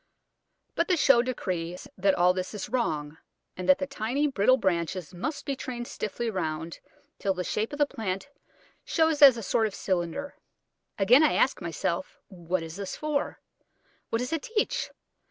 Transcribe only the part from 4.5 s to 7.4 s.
branches must be trained stiffly round till